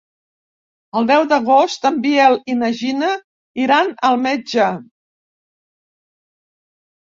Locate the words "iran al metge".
3.65-4.71